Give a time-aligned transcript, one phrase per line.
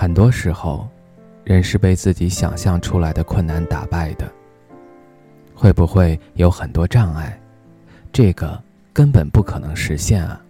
[0.00, 0.86] 很多时候，
[1.42, 4.30] 人是被自己想象出来的困难打败的。
[5.52, 7.36] 会不会有很多障碍？
[8.12, 10.40] 这个根本不可能实现啊！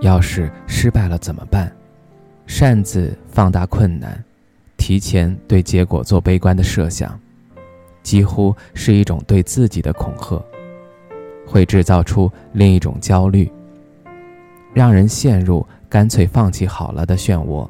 [0.00, 1.70] 要是失败了怎么办？
[2.46, 4.24] 擅自放大困难，
[4.78, 7.20] 提前对结果做悲观的设想，
[8.02, 10.42] 几乎是一种对自己的恐吓，
[11.46, 13.52] 会制造出另一种焦虑，
[14.72, 17.68] 让人陷入干脆放弃好了的漩涡。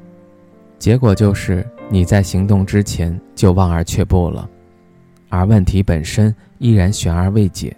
[0.84, 4.46] 结果就是你在行动之前就望而却步了，
[5.30, 7.74] 而问题本身依然悬而未解。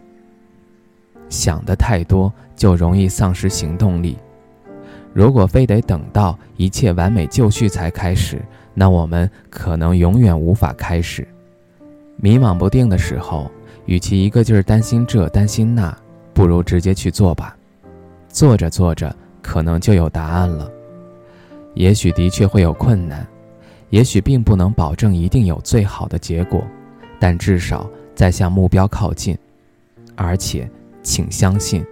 [1.29, 4.19] 想的太多就容易丧失行动力。
[5.13, 11.25] 如果非得等到一切完美就绪才开始，那我们可能永远无法开始。
[12.17, 13.49] 迷茫不定的时候，
[13.85, 15.97] 与其一个劲儿担心这担心那，
[16.35, 17.57] 不如直接去做吧。
[18.29, 20.69] 做着做着，可能就有答案了。
[21.77, 23.25] 也许的确会有困难，
[23.91, 26.67] 也许并不能保证一定有最好的结果，
[27.21, 29.37] 但至少在向目标靠近。
[30.15, 30.69] 而且，
[31.03, 31.85] 请相信，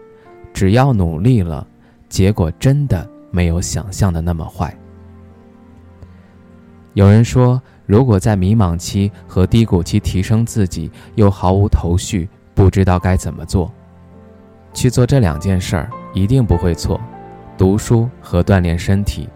[0.55, 1.67] 只要努力了，
[2.09, 4.75] 结果真的没有想象的那么坏。
[6.95, 13.71] 有人说，如果在迷茫期和低谷期提升自己又毫无头绪，不知道该怎么做，
[14.73, 16.99] 去做这两件事儿一定不会错：
[17.59, 19.29] 读书和锻炼身体。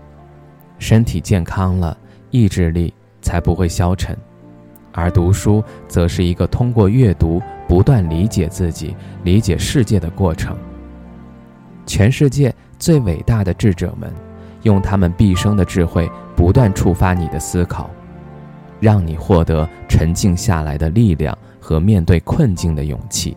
[0.79, 1.97] 身体健康了，
[2.31, 4.17] 意志力才不会消沉，
[4.93, 8.95] 而读书则是一个通过阅读不断理解自己、
[9.25, 10.57] 理解世界的过程。
[11.85, 14.13] 全世界最伟大的智者们，
[14.63, 17.91] 用他们毕生的智慧，不断触发你的思考，
[18.79, 23.37] 让你获得沉静下来的力量和面对困境的勇气。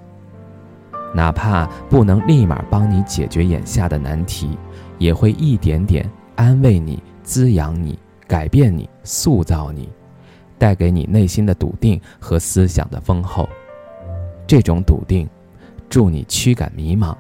[1.14, 4.58] 哪怕不能立马帮你解决眼下的难题，
[4.98, 6.10] 也会一点点
[6.42, 7.02] 安慰你。
[7.24, 7.98] 滋养你，
[8.28, 9.88] 改变你，塑造你，
[10.58, 13.48] 带给你内心的笃定和思想的丰厚。
[14.48, 15.30] 这种笃定，
[15.88, 17.16] 助你驱赶迷茫；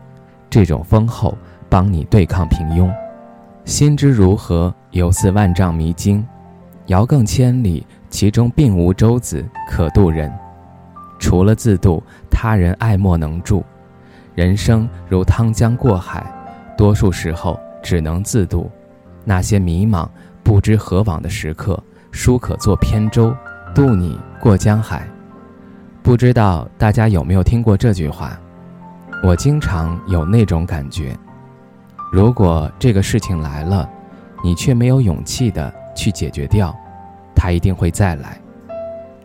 [0.49, 1.37] 这种丰厚，
[1.69, 2.91] 帮你对抗平庸。
[3.63, 6.25] 心之如何，犹似万丈迷津；
[6.87, 10.33] 遥亘千里，其中并无舟子可渡人。
[11.19, 13.63] 除了自渡，他人爱莫能助。
[14.33, 16.25] 人生如汤江过海，
[16.75, 18.69] 多数时候只能自渡。
[19.23, 20.07] 那些迷茫、
[20.43, 23.35] 不知何往的时刻，书可作扁舟，
[23.73, 25.07] 渡你过江海。
[26.03, 28.37] 不知道大家有没有听过这句话？
[29.23, 31.15] 我经常有那种感觉：
[32.11, 33.87] 如果这个事情来了，
[34.43, 36.75] 你却没有勇气的去解决掉，
[37.35, 38.41] 它一定会再来。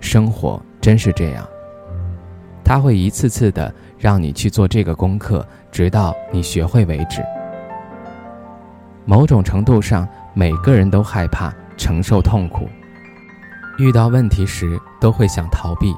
[0.00, 1.48] 生活真是这样，
[2.62, 7.24] 它会一次次的让你去做这个功课，直到你学会为止。
[9.08, 12.68] 某种程度上，每个人都害怕承受痛苦，
[13.78, 15.94] 遇到问题时都会想逃避。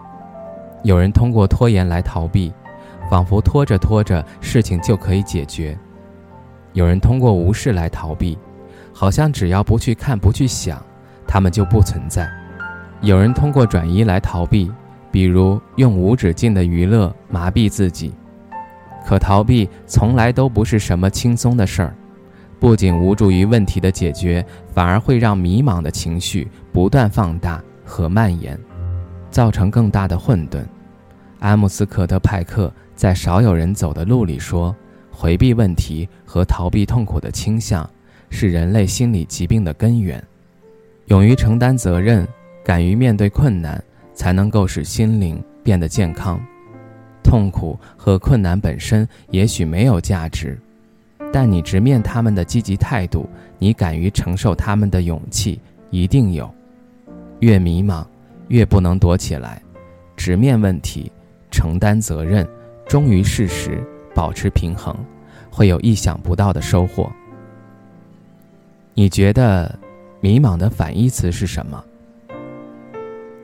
[0.84, 2.52] 有人通过拖延来逃避，
[3.10, 5.74] 仿佛拖着拖着事情就可以解决；
[6.74, 8.38] 有人通过无视来逃避，
[8.92, 10.80] 好像只要不去看、不去想，
[11.26, 12.26] 他们就不存在；
[13.00, 14.70] 有人通过转移来逃避，
[15.10, 18.12] 比如用无止境的娱乐麻痹自己。
[19.06, 21.94] 可逃避从来都不是什么轻松的事儿。
[22.60, 28.58] 不仅无助于问题的解决，反而会让迷茫的情绪不断放大和蔓延，
[29.30, 30.64] 造成更大的混沌。
[31.38, 34.74] 阿姆斯克特派克在《少有人走的路》里说
[35.08, 37.88] ：“回避问题和逃避痛苦的倾向，
[38.28, 40.22] 是人类心理疾病的根源。
[41.06, 42.26] 勇于承担责任，
[42.64, 43.82] 敢于面对困难，
[44.14, 46.40] 才能够使心灵变得健康。
[47.22, 50.58] 痛苦和困难本身也许没有价值。”
[51.32, 53.28] 但你直面他们的积极态度，
[53.58, 55.60] 你敢于承受他们的勇气，
[55.90, 56.52] 一定有。
[57.40, 58.04] 越迷茫，
[58.48, 59.62] 越不能躲起来，
[60.16, 61.12] 直面问题，
[61.50, 62.48] 承担责任，
[62.86, 63.82] 忠于事实，
[64.14, 64.96] 保持平衡，
[65.50, 67.12] 会有意想不到的收获。
[68.94, 69.78] 你觉得，
[70.20, 71.84] 迷茫的反义词是什么？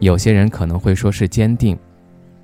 [0.00, 1.78] 有些人可能会说是坚定，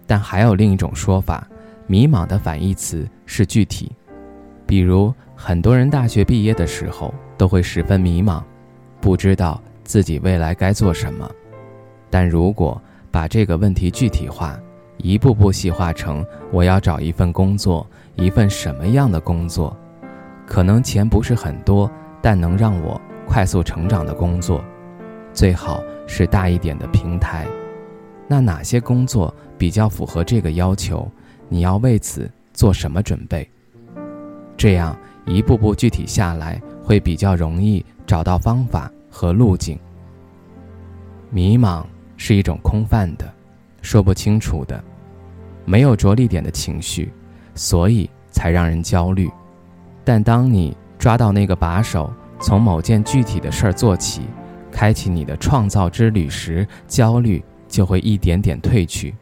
[0.06, 1.44] 但还有另一种说法：
[1.88, 3.90] 迷茫的反义词是具体，
[4.70, 5.12] 比如。
[5.42, 8.42] 很多人大学毕业的时候都会十分迷茫，
[9.00, 11.26] 不知道自己未来该做什么。
[12.10, 12.78] 但如果
[13.10, 14.60] 把这个问题具体化，
[14.98, 16.22] 一步步细化成
[16.52, 17.86] 我要找一份工作，
[18.16, 19.74] 一份什么样的工作？
[20.46, 21.90] 可能钱不是很多，
[22.20, 24.62] 但能让我快速成长的工作，
[25.32, 27.46] 最好是大一点的平台。
[28.28, 31.10] 那哪些工作比较符合这个要求？
[31.48, 33.50] 你要为此做什么准备？
[34.60, 39.78] 这样一步步具体下来，会比较容易找到方法和路径。
[41.30, 41.82] 迷茫
[42.18, 43.26] 是一种空泛的、
[43.80, 44.84] 说不清楚的。
[45.64, 47.10] 没有着力点的情绪，
[47.54, 49.30] 所以才让人焦虑。
[50.04, 54.26] 但当你抓到那个把手，从某件具体的事儿做起，
[54.70, 59.14] 开启你的创造之旅时，焦虑就会一点点褪去。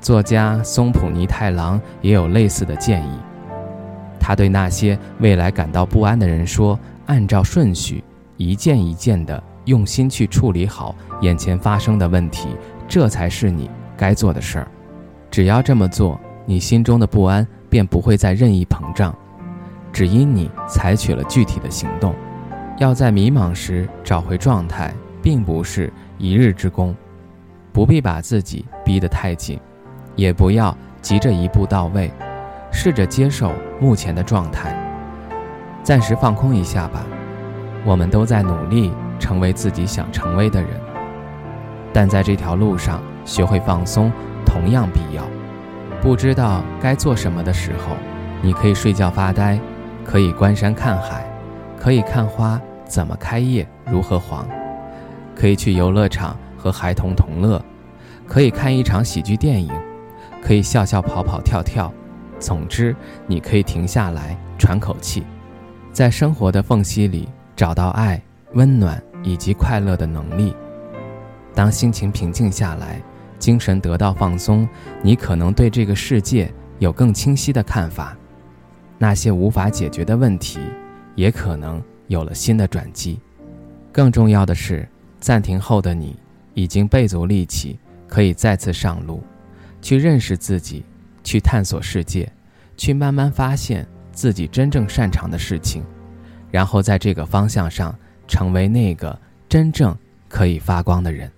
[0.00, 3.18] 作家松浦弥太郎也有类似的建议，
[4.20, 8.04] 他对那些未来感到不安的人说：“按照顺序，
[8.36, 12.48] 一件一件的用心去处理好眼前发生的问题，
[12.86, 14.66] 这才是你。”该做的事儿，
[15.30, 19.14] 只要这么做，你心中的不安便不会再任意膨胀，
[19.92, 22.14] 只因你采取了具体的行动。
[22.78, 24.90] 要在迷茫时找回状态，
[25.20, 26.96] 并不是一日之功，
[27.74, 29.60] 不必把自己逼得太紧，
[30.16, 32.10] 也不要急着一步到位，
[32.72, 34.74] 试着接受目前的状态，
[35.82, 37.04] 暂时放空一下吧。
[37.84, 40.70] 我们都在努力成为自己想成为的人，
[41.92, 43.00] 但在这条路上。
[43.26, 44.10] 学会放松
[44.46, 45.22] 同样必要。
[46.00, 47.94] 不知道该做什么的时候，
[48.42, 49.60] 你可以睡觉发呆，
[50.04, 51.24] 可以观山看海，
[51.78, 54.48] 可以看花怎么开叶如何黄，
[55.36, 57.62] 可以去游乐场和孩童同乐，
[58.26, 59.70] 可以看一场喜剧电影，
[60.42, 61.92] 可以笑笑跑跑跳跳。
[62.40, 62.96] 总之，
[63.28, 65.22] 你可以停下来喘口气，
[65.92, 68.20] 在生活的缝隙里找到爱、
[68.54, 70.52] 温暖以及快乐的能力。
[71.54, 73.00] 当心情平静下来。
[73.40, 74.68] 精神得到放松，
[75.02, 78.14] 你可能对这个世界有更清晰的看法，
[78.98, 80.60] 那些无法解决的问题，
[81.14, 83.18] 也可能有了新的转机。
[83.90, 84.86] 更重要的是，
[85.20, 86.14] 暂停后的你
[86.52, 89.22] 已经备足力气，可以再次上路，
[89.80, 90.84] 去认识自己，
[91.22, 92.30] 去探索世界，
[92.76, 95.82] 去慢慢发现自己真正擅长的事情，
[96.50, 97.96] 然后在这个方向上
[98.26, 99.18] 成为那个
[99.48, 99.96] 真正
[100.28, 101.30] 可以发光的人。